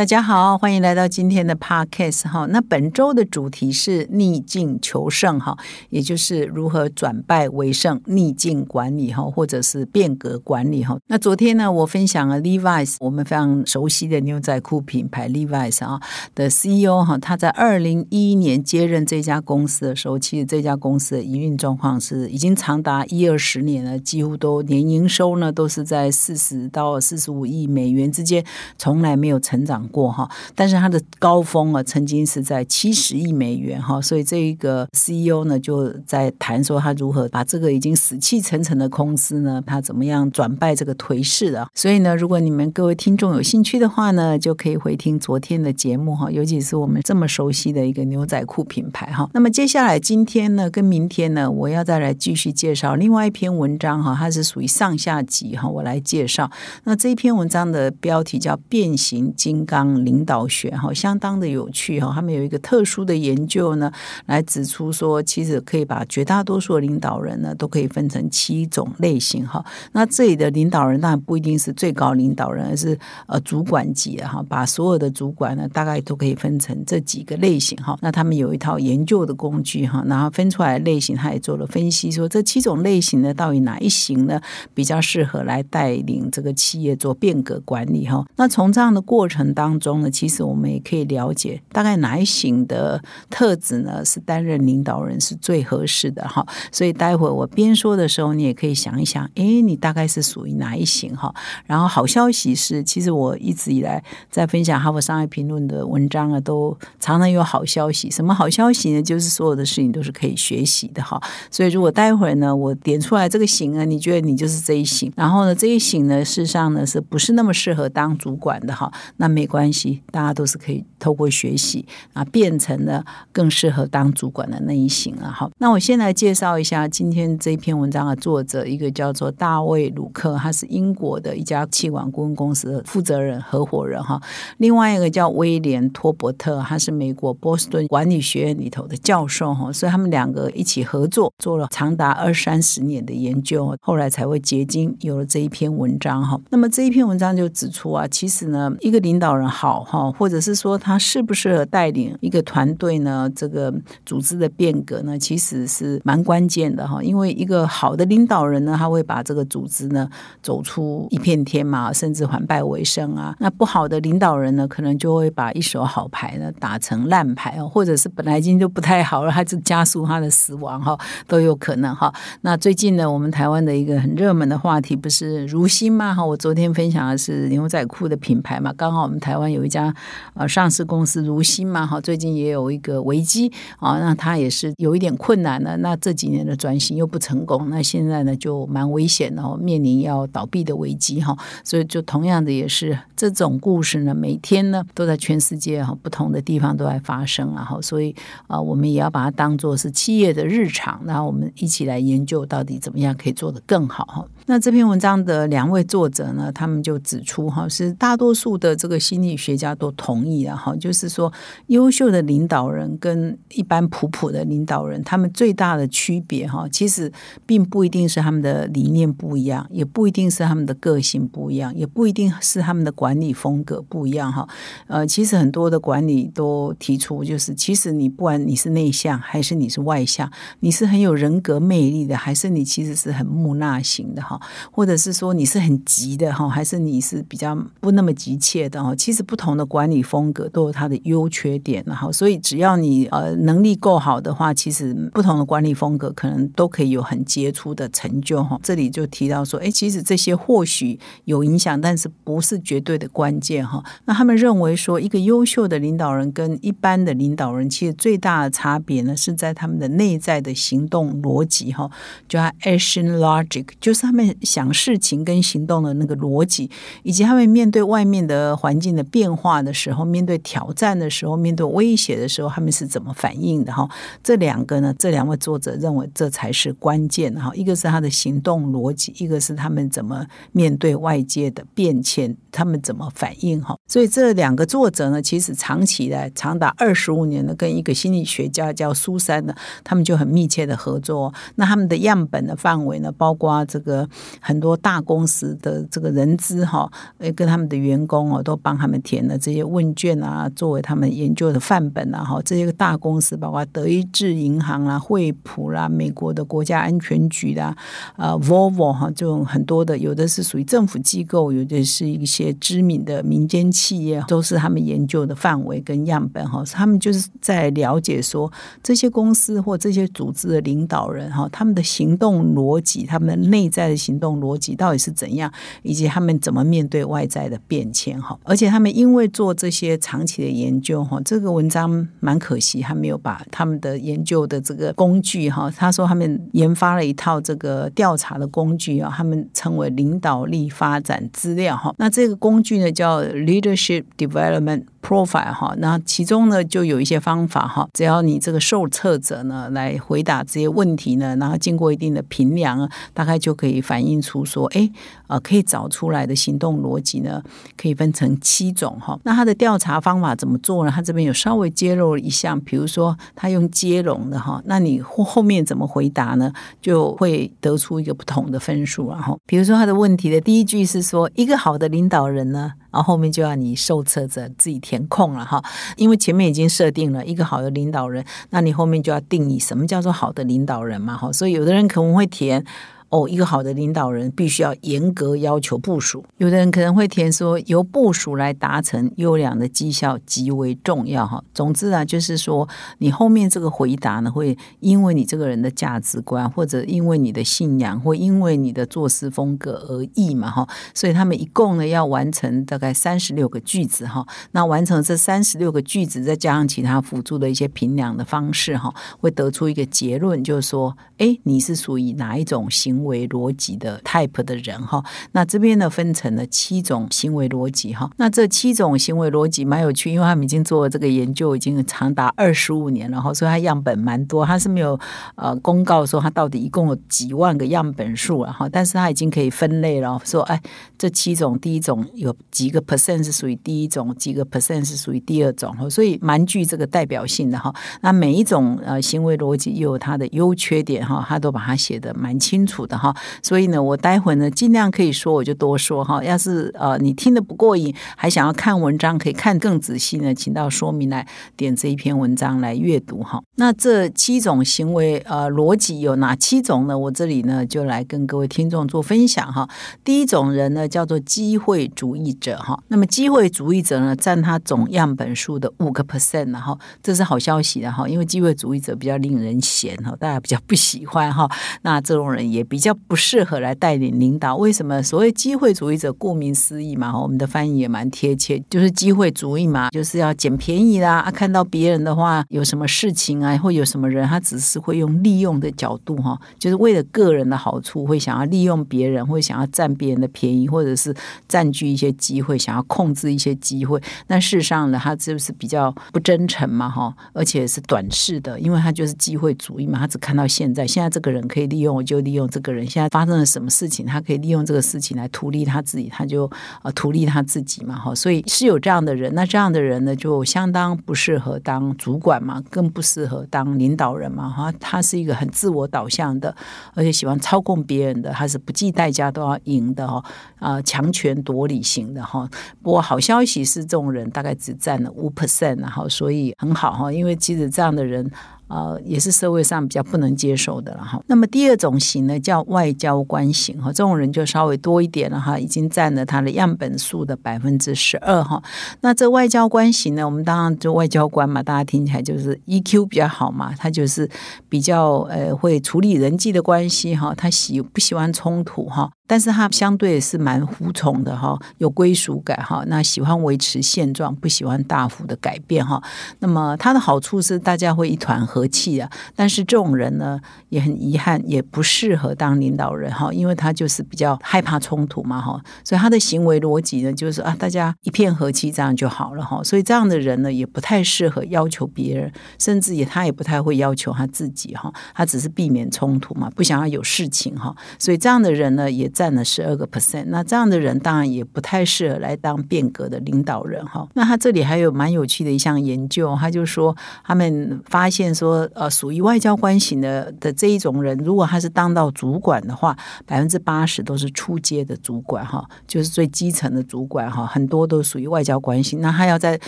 [0.00, 2.46] 大家好，欢迎来到今天的 podcast 哈。
[2.46, 5.54] 那本周的主题是逆境求胜哈，
[5.90, 10.96] 也就是如何转败为胜、逆境管理哈，或者是变革管理哈。
[11.08, 16.00] 那昨天呢，我分享了 Levi's，我们非常熟悉的牛仔裤品牌 Levi's 啊
[16.34, 28.42] 的 CEO 哈，他在二零一一年接任这家公司的时候，其实这家公司的营运状况是已经长达一二十年了，几乎都年营收呢都是在四十到四十五亿美元之间，
[28.78, 29.86] 从来没有成长。
[29.90, 41.68] 过哈，但是它的高峰啊，曾经是在七十亿美元哈，所以这一个 CEO 呢，就在谈说他如何把这个已经死气沉沉的公司呢，他怎么样转败这个颓势的。
[41.74, 49.28] 所以呢，如果你们各位听众有兴趣的话呢，就可以回听昨天的节目哈，尤其是我们这么熟悉的一个牛仔裤品牌哈。
[49.32, 56.50] 那么接下来今天呢，跟明天呢，我要再来继续介绍另外一篇文章哈，它是属于上下集哈，我来介绍。
[56.84, 59.79] 那这一篇文章的标题叫《变形金刚》。
[59.80, 62.12] 当领导学哈，相当的有趣哈。
[62.14, 63.90] 他们有一个特殊的研究呢，
[64.26, 69.64] 来指出说，其实可以把绝大多数领导人呢，都可以分成七种类型哈。
[69.92, 74.44] 那这里的领导人当然不一定是最高领导人，而是呃主管级哈。
[74.46, 77.96] 把所有的主管呢，大概都可以分成这几个类型哈。
[78.02, 84.38] 那他们有一套研究的工具哈，然后分出来类型，他也做了分析，说这七种类型呢，到底哪一型呢
[84.74, 88.26] 比较适合来带领这个企业做变革管理哈？
[88.36, 96.46] 那从这样的过程当中呢，其实我们也可以了解，大概哪一型的特质呢是担任领导人是最合适的哈。
[96.72, 101.30] 所以待会我边说的时候，你也可以想一想，哎，你大概是属于哪一型哈？
[101.66, 108.10] 然后好消息是，其实我一直以来在分享《哈佛商业评论》的文章啊，都常常有好消息。
[108.10, 109.02] 什么好消息呢？
[109.02, 111.20] 就是所有的事情都是可以学习的哈。
[111.50, 118.90] 所以如果待会呢，我点出来这个型啊，你觉得你就是这一型，然后呢，这一型呢，事实上呢，是不是那么适合当主管的哈？
[119.18, 120.00] 那没关系。
[120.12, 125.30] 大家都是可以透过学习啊，变成了更适合当主管的那一型了。
[125.30, 134.20] 好，那我先来介绍一下今天这一篇文章的作者，一个叫做大卫鲁克，他是英国的一家气管顾问公司的负责人、合伙人哈。
[134.58, 139.72] 另外一个叫威廉托伯特，他是美国波士顿管理学院里头的教授哈。
[139.72, 146.40] 所以他们两个一起合作，做了长达二三十年的研究，后来才会结晶有了这一篇文章哈。
[146.50, 150.10] 那么这一篇文章就指出啊，其实呢，一个领导人好哈。
[150.12, 153.30] 或者是说他适不适合带领一个团队呢？
[153.34, 153.72] 这个
[154.04, 157.02] 组织的变革呢，其实是蛮关键的哈。
[157.02, 160.08] 因为一个好的领导人呢，他会把这个组织呢
[160.42, 163.34] 走出一片天嘛，甚至反败为胜啊。
[163.38, 172.12] 那不好的领导人呢，可能就会把一手好牌呢打成烂牌哦，或者是本来已经就不太好了，他就加速他的死亡哈，都有可能哈。
[172.42, 176.14] 那最近呢，我们台湾的一个很热门的话题不是如新吗？
[176.14, 179.94] 哈，我昨天分享的是牛仔裤的品牌嘛，刚好我们台台湾有一家。
[180.34, 185.76] 呃，上市公司如新嘛，哈，最近也有一个危机啊，那它也是有一点困难的。
[185.76, 191.36] 那这几年的转型又不成功，那现在呢就蛮危险的，面临要倒闭的危机哈。
[191.62, 197.80] 所以就同样的也是这种故事呢，每天呢都在全世界哈不同的地方都在发生啊，哈。
[197.80, 198.14] 所以
[198.48, 204.24] 啊，我们也要把它当做是企业的日常，然后我们一起来研究到底怎么样可以做得更好哈。
[204.46, 211.32] 那这篇文章的两位作者呢，他们就指出哈，是大多数的这个心理学家都同意了哈，就是说
[211.68, 217.12] 优秀的领导人跟一般普普的领导人，他们最大的区别哈，其实
[217.46, 224.48] 并不一定是他们的理念不一样，也不一定是他们的个性不一样，也不一定是他们的管理风格不一样哈。
[224.88, 230.28] 呃，其实很多的管理都提出，就是其实你不管你是内向还是你是外向，
[230.58, 234.40] 你是很有人格魅力的，还是你其实是很木讷型的哈。
[234.70, 238.94] 或者是说你是很急的哈，还是你是比较不那么急切的哈？
[238.94, 248.58] 其实不同的管理风格都有它的优缺点，然后所以只要你呃能力够好的话，其实不同的管理风格可能都可以有很杰出的成就哈。
[248.62, 253.82] 这里就提到说，哎，其实这些或许有影响，但是不是绝对的关键哈。
[254.04, 261.90] 那他们认为说，一个优秀的领导人跟一般的领导人，其实最大的差别呢，是在他们的内在的行动逻辑哈，
[262.28, 264.19] 叫 action logic，就是他们。
[264.20, 266.70] 们想事情跟行动的那个逻辑，
[267.02, 273.88] 以及他们面对外面的环境的变化的时候，面对挑战的时候，面对威胁的时候，他们是怎么反应的哈？
[274.22, 277.50] 这两个呢，这两位作者认为这才是关键哈。
[277.54, 283.76] 一个是他的行动逻辑，一个是他们怎么面对外界的变迁，他们怎么反应哈。
[283.86, 291.32] 所以这两个作者呢，其实长期的长达二十五年的跟一个心理学家叫苏珊的，他们就很密切的合作。
[291.56, 294.08] 那他们的样本的范围呢，包括这个
[294.40, 296.90] 很多大公司的这个人资哈，
[297.34, 302.24] 跟他们的员工哦，都帮他们填了这些问卷啊，作为他们研究的范本啊。
[302.24, 307.76] 哈，这些大公司包括德意志银行啊、惠普啦、美国的国家安全局啦、
[308.16, 316.62] 呃，Volvo 哈，这种很多的，有的是属于政府机构，有的是一些知名的民间企业，都是他们研究的范围跟样本哈。
[316.72, 318.50] 他们就是在了解说
[318.82, 325.52] 这些公司或这些组织的领导人哈，他们的行动逻辑，他们内在的行动逻辑到底是怎样，
[325.82, 328.38] 以及他们怎么面对外在的变迁哈。
[328.44, 335.70] 而且他们因为做这些长期的研究哈，这个文章蛮可惜，还没有把他们的研究的这个工具哈。
[335.76, 341.94] 他说他们研发了一套这个调查的工具啊，他们称为领导力发展资料哈。
[341.98, 344.84] 那这个工具呢叫 Leadership Development。
[345.02, 354.90] Profile 哈，那其中呢就有一些方法哈，只要你这个受测者呢来回答这些问题呢，然后经过一定的评量，大概就可以反映出说，哎，
[355.30, 357.40] 呃，可以找出来的行动逻辑呢，
[357.76, 359.16] 可以分成七种哈。
[359.22, 360.90] 那他的调查方法怎么做呢？
[360.90, 366.52] 他这边有稍微揭露了一项，比如说他用接龙的哈，那你后后面怎么回答呢？
[366.82, 372.72] 就会得出一个不同的分数，然后比如说他的问题的第一句是说，一个好的领导人呢。
[372.92, 375.62] 然后后面就要你受测者自己填空了哈，
[375.96, 382.64] 因为前面已经设定了一个好的领导人，那你后面就要定义什么叫做好的领导人嘛哈，所以有的人可能会填。
[383.10, 386.24] 哦，一个好的领导人必须要严格要求部署。
[386.36, 391.42] 有的人可能会填说，由部署来达成优良的绩效极为重要哈。
[391.52, 392.68] 总之啊，就是说
[392.98, 400.68] 你后面这个回答呢，会因为你这个人的价值观，或者因为你的信仰，或因为你的做事风格而异嘛哈。
[400.94, 404.24] 所以他们一共呢要完成大概三十六个句子哈。
[404.52, 412.99] 那完成这三十六个句子，再加上其他辅助的一些评量的方式哈，会得出一个结论，就是说，哎，你是属于哪一种行？
[413.00, 415.02] 行为逻辑的 type 的人哈，
[415.32, 424.98] 那这边呢分成了七种行为逻辑哈，那这七种行为逻辑蛮有趣，因为他们已经做了这个研究，已经长达二十五年了哈，所以它样本蛮多，它是没有
[425.36, 430.60] 呃公告说它到底一共有几万个样本数了哈，但是它已经可以分类了，说哎
[430.98, 437.74] 这七种第一种有几个 percent 是属于第一种，几个 percent 是属于第二种，所以蛮具这个代表性的哈。
[438.02, 442.86] 那每一种呃行为逻辑又有它的优缺点哈，他都把它写的蛮清楚。
[442.90, 446.22] 的哈，所以呢，我待会呢尽量可以说，我就多说哈。
[446.22, 451.24] 要是呃你听得不过瘾，还想要看文章，可以看更仔细呢，请到说明来
[451.56, 453.40] 点这一篇文章来阅读哈。
[453.54, 456.98] 那这七种行为呃逻辑有哪七种呢？
[456.98, 459.68] 我这里呢就来跟各位听众做分享哈。
[460.02, 462.82] 第一种人呢叫做机会主义者哈。
[462.88, 471.48] 那么机会主义者呢占他总样本数的五个 percent 然后这是好消息的哈，因为机会主义者比较令人嫌哈，大家比较不喜欢哈。
[471.82, 472.79] 那这种人也比。
[472.80, 475.02] 比较不适合来带领领导，为什么？
[475.02, 481.18] 所谓机会主义者，顾名思义嘛，我们的翻译也蛮贴切，就是机会主义嘛，就是要捡便宜啦。
[481.18, 491.14] 啊，看到别人的话，有什么事情啊，或有什么人，他只是会用利用的角度哈，就是为了个人的好处，会想要利用别人，会想要占别人的便宜，或者是
[491.46, 494.00] 占据一些机会，想要控制一些机会。
[494.28, 496.88] 那事实上呢，他就是比较不真诚嘛？
[496.88, 502.69] 哈，而且是短视的，因为他就是机会主义嘛，他只看到现在，现在这个人可以利用，我就利用这个。
[502.72, 506.50] 人现在发生了什么事情，他可以利用这个事情来图利他自己，他就
[506.82, 516.54] 呃图利他自己嘛，哈，所以是有这样的人，那这样的人呢，就相当不适合当主管嘛，更不适合当领导人嘛，哈，他是一个很自我导向的，
[516.94, 520.24] 而且喜欢操控别人的，他是不计代价都要赢的哈，
[520.58, 522.48] 啊，强权夺理型的哈。
[522.82, 528.30] 不过好消息是，这种人大概只占了五 percent，然后所以很好哈，因为其实这样的人。
[528.70, 531.20] 呃，也是社会上比较不能接受的了哈。
[531.26, 538.62] 那么第二种型呢，叫外交官型哈，这种人就稍微多一点了哈，已经占了他的样本数的百分之十二哈。
[539.00, 544.28] 那这外交官型呢，我们当然就外交官嘛，大家听起来就是 EQ 比较好嘛，他就是
[544.68, 549.10] 比较呃会处理人际的关系哈，他喜不喜欢冲突哈。
[549.30, 556.02] 但是他相对是蛮服从的哈，有归属感哈，那喜欢维持现状，不喜欢大幅的改变哈。
[556.40, 584.08] 那么他的好处是大家会一团和气啊，但是这种人呢也很遗憾，也不适合当领导人哈，因为他就是比较害怕冲突嘛哈，所以他的行为逻辑呢就是啊，大家一片和气这样就好了哈，所以这样的人呢也不太适合要求别人，甚至也他也不太会要求他自己哈，他只是避免冲突嘛，不想要有事情哈，所以这样的人呢也占了十二个 percent，那这样的人当然也不太适合来当变革的领导人哈。
[584.14, 592.96] 那他这里还有蛮有趣的一项研究，他就说他们发现说，呃，属于外交关系的的这一种人，如果他是当到主管的话，
[593.26, 599.60] 百分之八十都是初阶的主管哈，就是最基层的主管哈，很多都属于外交关系，那他要再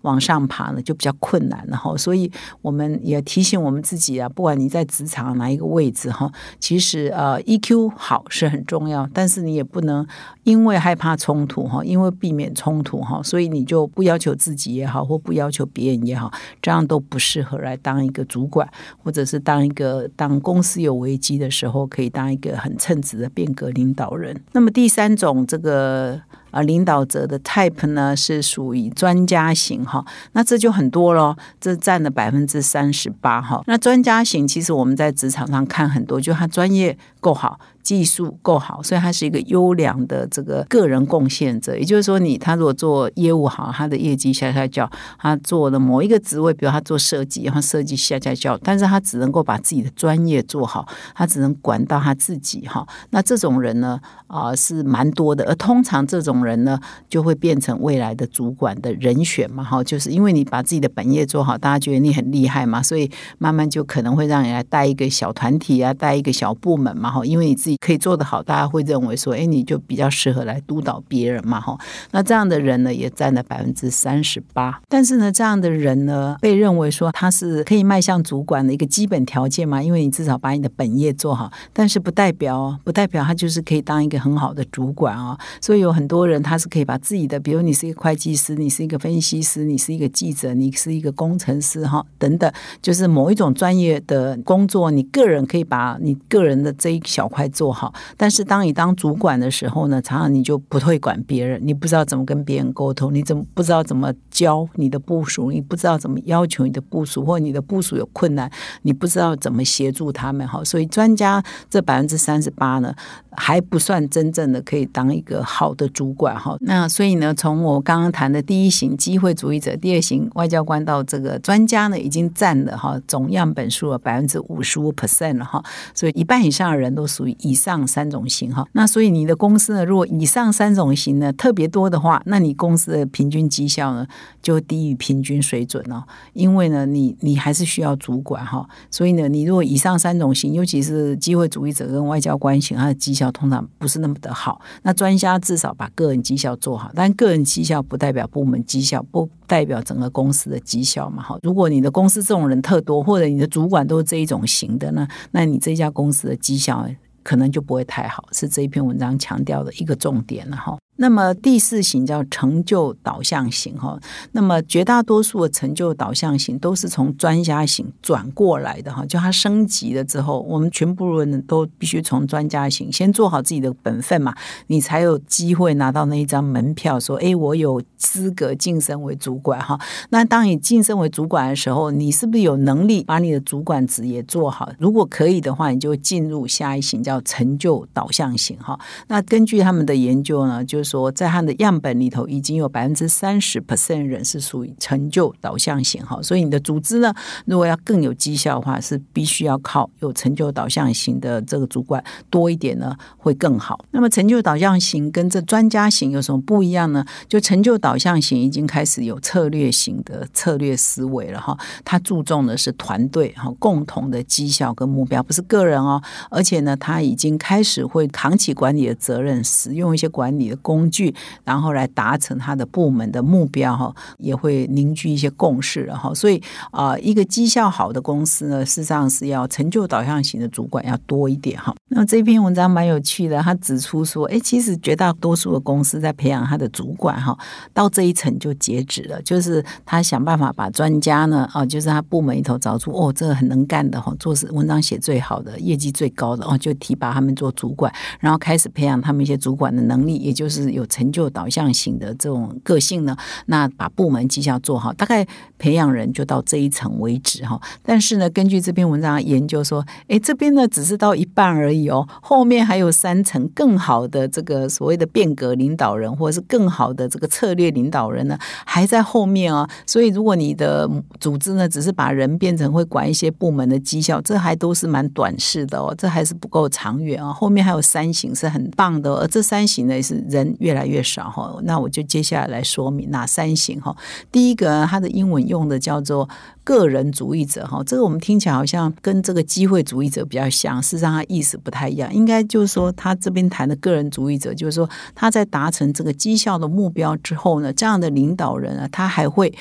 [0.00, 1.94] 往上爬呢，就比较困难了哈。
[1.98, 10.06] 所以我们也提醒我们自己啊，不管你在职场哪一个位置哈，其实呃，EQ 好是很重要，但但是你也不能
[10.44, 18.68] 因为害怕冲突哈，因为避免冲突哈，所以你就不要求自己也好，或不要求别人也好，这样都不适合来当一个主管，
[19.02, 24.40] 或者是当一个当公司有危机的时候，可以当一个很称职的变革领导人。
[24.52, 26.22] 那么第三种这个。
[26.52, 30.02] 啊，领导者的 type 呢是属于专家型哈，
[30.32, 33.62] 那这就很多咯，这占了百分之三十八哈。
[33.66, 37.60] 那专家型其实我们在职场上看很多，就他专业够好。
[37.86, 41.78] 技术够好，所以他是一个优良的这个个人贡献者。
[41.78, 44.90] 也就是说，你他如果做业务好，他的业绩下下叫
[45.20, 52.84] 他做的某一个职位，比如他做设计，然后设计下下叫，但是他只能够把自己的专业做好，他只能管到他自己哈。
[53.10, 55.44] 那这种人呢，啊是蛮多的。
[55.44, 59.84] 而通常这种人呢，就会变成未来的主管的人选嘛哈。
[59.84, 67.24] 就是因为你把自己的本业做好，大家觉得你很厉害嘛，所以慢慢就可能会让你来带一个小团体啊，带一个小部门嘛哈。
[67.24, 67.75] 因为你自己。
[67.80, 71.78] 可以做得好，大家会认为说，哎，你就比较适合来督导别人嘛，哈。
[72.10, 74.80] 那这样的人呢，也占了百分之三十八。
[74.88, 81.50] 但是呢，这样的人呢，被认为说他是可以迈向主管的一个基本条件嘛，因为你至少把你的本业做好。
[81.72, 85.38] 但是不代表，不代表他就是可以当一个很好的主管啊。
[85.60, 97.65] 所以有很多人他是可以把自己的，比如你是一个会计师，你是一个分析师，你是一个记者，你是一个工程师，哈，等等，就是某一种专业的工作，你个人可以把你个人的这一小块做。
[97.66, 108.48] 做好，但是当你当主管的时候呢，常常你就不会管别人，你不知道怎么跟别人沟通，你怎么不知道怎么教你的部署，你不知道怎么要求你的部署，或你的部署有困难，
[108.82, 110.46] 你不知道怎么协助他们。
[110.46, 112.94] 哈，所以专家这百分之三十八呢。
[113.38, 128.64] 还不算真正的可以当一个好的主管哈，那所以呢，从我刚刚谈的第一型机会主义者，第二型外交官到这个专家呢，已经占了哈总样本数了百分之五十五 percent 了哈，所以一半以上的人都属于以上三种型哈。
[128.72, 134.06] 那所以你的公司呢，如果以上三种型呢特别多的话，那你公司的平均绩效呢
[134.40, 143.32] 就低于平均水准哦，因为呢，你你还是需要主管哈，所以呢，你如果以上三种型，尤其是机会主义者跟外交官型，它的绩效。
[143.32, 144.60] 通常不是那么的好。
[144.82, 151.22] 那专家至少把个人绩效做好，但个人绩效不代表部门绩效，不代表整个公司的绩效嘛？
[151.22, 156.86] 哈，如果你的公司这种人特多，或者你的主管都是这一种型的呢，那你这家公司的绩效
[157.26, 158.28] 可能就不会太好。
[158.30, 160.78] 是这一篇文章强调的一个重点了哈。
[160.96, 163.98] 那么第四型叫成就导向型哈，
[164.32, 174.34] 那么绝大多数的成就导向型都是从专家型转过来的哈，就它升级了之后，我们全部人都必须从专家型先做好自己的本分嘛，
[174.68, 179.78] 你才有机会拿到那一张门票，说哎，我有资格晋升为主管哈。
[180.10, 184.70] 那当你晋升为主管的时候，你是不是有能力把你的主管职也做好？
[184.78, 188.78] 如果可以的话，你就进入下一型叫成就导向型哈。
[189.08, 197.12] 那根据他们的研究呢，就说在他的样本里头，已经有百分之三十 percent 人是属于成就导向型哈，所以你的组织呢，
[197.44, 203.84] 如果要更有绩效的话，是必须要靠有成就导向型的这个主管多一点呢，会更好。
[203.90, 207.04] 那么成就导向型跟这专家型有什么不一样呢？
[207.28, 216.00] 就成就导向型已经开始有策略型的策略思维了哈，他注重的是团队哈共同的绩效跟目标，不是个人哦，
[216.30, 220.75] 而且呢，他已经开始会扛起管理的责任，使用一些管理的工。
[220.76, 226.12] 工具，然后来达成他的部门的目标哈，也会凝聚一些共识了哈。
[226.12, 231.74] 所以啊，一个绩效好的公司呢，事实上是要成就导向型的主管要多一点哈。
[231.88, 237.34] 那这篇文章蛮有趣的，他指出说，哎，其实绝大多数的公司在培养他的主管哈，
[237.72, 247.90] 到这一层就截止了，就是他想办法把专家呢，啊，就是他部门里头找出哦，这个很能干的哈，做事文章写最好的，业绩最高的哦，就提拔他们做主管，
[248.20, 253.16] 然后开始培养他们一些主管的能力，也就是有成就导向型的这种个性呢。
[253.46, 255.26] 那把部门绩效做好，大概
[255.58, 257.60] 培养人就到这一层为止哈。
[257.82, 269.68] 但是呢，根据这篇文章研究说，哎，这边呢只是到一半而已哦，后面还有三层更好的这个所谓的变革领导人，或者是更好的这个策略领导人呢，还在后面哦。
[269.86, 277.32] 所以，如果你的组织呢只是把人变成会管一些部门的绩效，这还都是蛮短视的哦，这还是不够长远啊。
[277.32, 281.58] 后面还有三型是很棒的，而这三型呢是人越来越少哈。
[281.62, 283.96] 那我就接下来来说明哪三型哈。
[284.30, 286.28] 第一个，它的英文用的叫做
[286.66, 292.12] 个人主义者哈，这个我们听起来好像跟这个机会主义者比较像，事实上它意思不太一样。
[292.12, 299.54] 应该就是说，他这边谈的个人主义者，就是说他在达成这个绩效的目标之后呢，这样的领导人啊，他还会。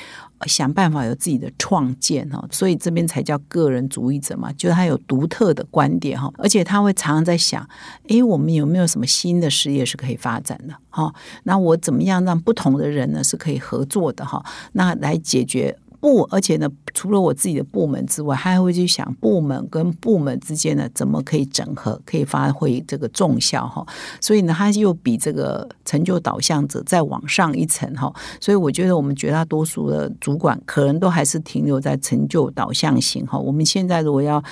[0.45, 7.67] 想办法有自己的创建哈，所以这边才叫个人主义者嘛，就是他有独特的观点哈，而且他会常常在想，
[8.09, 11.11] 诶，我们有没有什么新的事业是可以发展的哈？
[11.43, 14.45] 那我怎么样让不同的人呢是可以合作的哈？
[14.73, 15.75] 那来解决。
[15.99, 23.85] 部，而且呢，除了我自己的部门之外，还会去想部门跟部门之间呢，怎么可以整合，可以发挥这个重效哈。
[24.19, 28.13] 所以呢，他又比这个成就导向者再往上一层哈。
[28.39, 33.37] 所以我觉得我们绝大多数的主管可能都还是停留在成就导向型哈。
[33.37, 34.43] 我们现在如果要。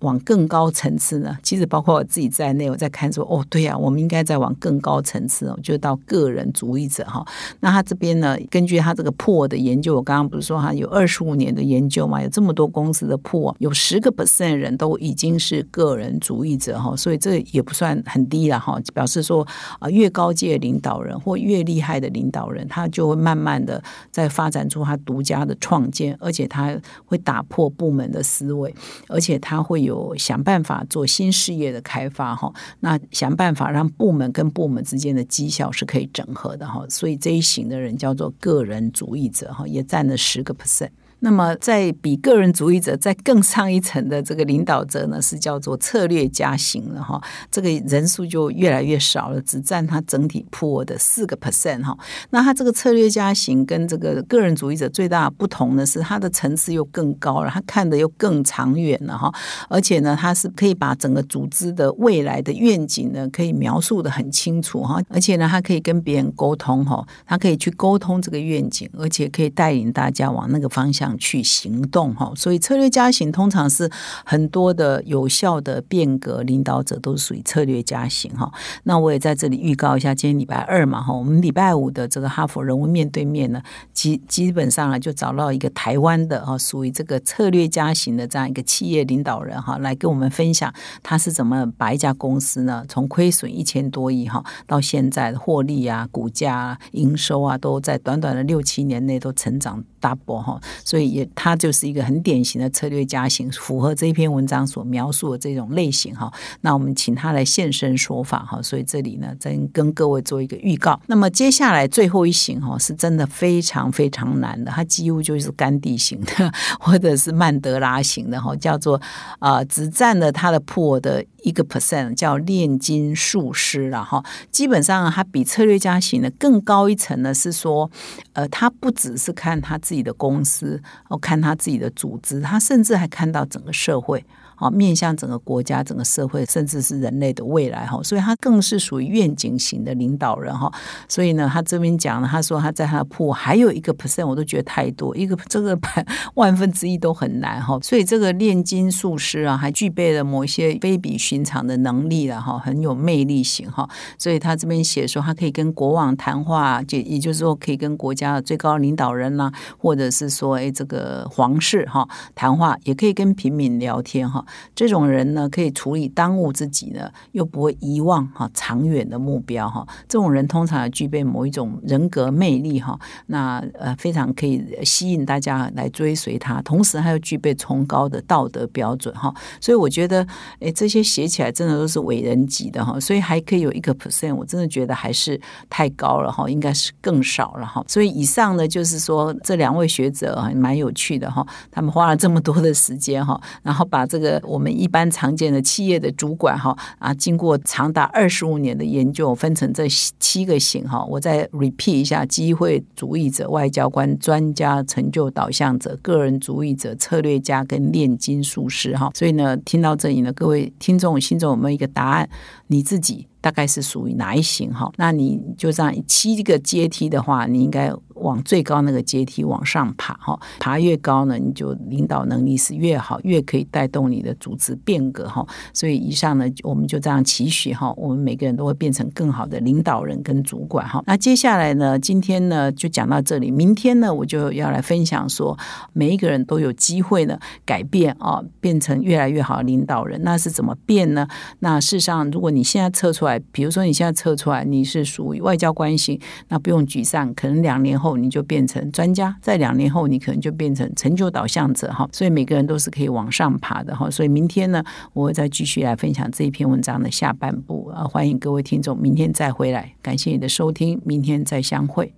[0.00, 1.36] 往更高层次呢？
[1.42, 7.24] 其实包括我自己在内，我在看说，哦，对呀，我们应该再往更高层次哦，就到个人主义者哈。
[7.60, 12.22] 那他这边呢，根据他这个破的研究，我刚刚不是说他有二十五年的研究嘛？
[12.22, 18.80] 有这么多公司的破，有十个 percent 人都已经是个人主义者哈，所以这也不算很低了哈。
[18.94, 19.46] 表示说
[19.78, 28.74] 啊，越高阶领导人或越厉害的领导人，他就会慢慢的在发展出他独家的创建，而且他会打破部门的思维，
[29.06, 29.89] 而且他会有。
[29.90, 40.90] 有想办法做新事业的开发哈，那想办法让部门跟部门之间的绩效是可以整合的哈，所以这一型的人叫做个人主义者哈，也占了十个 percent。
[41.22, 47.20] 那么，在比个人主义者在更上一层的这个领导者呢，是叫做策略家型了哈。
[47.50, 51.96] 这个人数就越来越少了，只占他整体破的四个 percent 哈。
[52.30, 59.30] 那他这个策略家型跟这个个人主义者最大不同呢，是他的层次又更高了，他看的又更长远了哈。
[59.68, 64.98] 而且呢，他是可以把整个组织的未来的愿景呢，可以描述的很清楚哈。
[65.10, 71.09] 而且呢，他可以跟别人沟通哈，他可以去沟通这个愿景，而且可以带领大家往那个方向。
[71.18, 73.90] 去行动哈，所以策略家型通常是
[74.24, 78.52] 很多的有效的变革领导者都是属于策略家型哈。
[78.84, 99.84] 那我也在这里预告一下，今天礼拜二嘛哈，我们礼拜五的这个哈佛人物面对面呢，基基本上啊就找到一个台湾的哈，属于这个策略家型的这样一个企业领导人哈，来跟我们分享他是怎么把一家公司呢从亏损一千多亿哈，到现在获利啊、股价、营收啊，都在短短的六七年内都成长。
[100.00, 106.32] Double 哈，所以也他就是一个很典型的策略家型，符合这篇文章所描述的这种类型哈。
[106.62, 108.60] 那我们请他来现身说法哈。
[108.62, 111.00] 所以这里呢，再跟各位做一个预告。
[111.06, 119.00] 那么接下来最后一型哈，是真的非常非常难的，它几乎就是甘地型的，或者是曼德拉型的哈，叫做
[119.38, 121.24] 啊，只占了他的破的。
[121.42, 127.90] 一个 percent 叫炼金术师了哈，基本上他比策略家型的更高一层呢，是说，
[128.34, 134.24] 呃，他不只是看他自己的公司，哦，看他自己的组织，他甚至还看到整个社会。
[134.60, 140.70] 好，面向整个国家、整个社会，甚至是人类的未来哈，所以他更是属于愿景型的领导人哈。
[141.08, 147.78] 所以呢，他这边讲了，他说他在他的铺还有一个 percent，我都觉得太多，一个这个百万分之一都很难哈。
[147.80, 153.88] 所以这个炼金术师啊，还具备了某些非比寻常的能力了哈，很有魅力型哈。
[154.18, 164.44] 所以他这边写说，他可以跟国王谈话，就也就是说，可以跟国家的最高领导人呐，或者是说，哎，这个皇室哈谈话，也可以跟平民聊天哈。
[164.74, 169.86] 这种人呢，可以处理当务之急呢，又不会遗忘哈长远的目标哈。
[170.08, 179.32] 这种人通常具备某一种人格魅力哈，那呃非常可以吸引大家来追随他，同时还要具备崇高的道德标准哈。
[179.60, 180.26] 所以我觉得，
[180.60, 182.98] 哎，这些写起来真的都是伟人级的哈。
[183.00, 187.84] 所以还可以有一个 percent，我真的觉得还是太高了哈，应该是更少了哈。
[187.86, 201.04] 所以以上呢，就是说这两位学者还蛮有趣的哈，他们花了这么多的时间哈，然后把这个我们一般常见的企业的主管哈啊，经过长达二十五年的研究，分成这七个型哈。
[201.04, 209.10] 我再 repeat 一下：机会主义者、外交官、专家、成就导向者、个人主义者、策略家跟炼金术师哈。
[209.14, 212.28] 所以呢，听到这里呢，各位听众心中有没有一个答案？
[212.68, 214.90] 你自己大概是属于哪一型哈？
[214.96, 217.92] 那你就这样七个阶梯的话，你应该。
[218.20, 225.46] 往最高那个阶梯往上爬哈，爬越高呢，你就领导能力是越好，越可以带动你的组织变革哈。
[225.72, 231.02] 所以以上呢，我们就这样期许哈，我们每个人都会变成更好的领导人跟主管哈。
[231.06, 235.58] 那接下来呢，今天呢就讲到这里，明天呢我就要来分享说，
[235.92, 240.20] 每一个人都有机会呢改变啊，变成越来越好的领导人。
[240.22, 241.26] 那是怎么变呢？
[241.60, 248.20] 那事实上，如果你现在测出来，比如说你现在测出来你是属于外交关系，那不用沮丧，可能两年后后。
[248.20, 254.10] 你就变成专家，在两年后你可能就变成成就导向者哈，所以每个人都是可以往上爬的哈。
[254.10, 262.12] 所以明天呢，我会再继续来分享这一篇文章的下半部啊，欢迎各位听众明天再回来，感谢你的收听，明天再相会。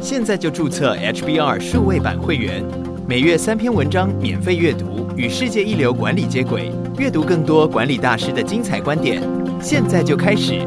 [0.00, 2.64] 现在就注册 HBR 数位版会员，
[3.06, 9.22] 每月三篇文章免费阅读，与世界一流管理接轨，阅读更多管理大师的精彩观点。
[9.60, 10.66] 现在就开始。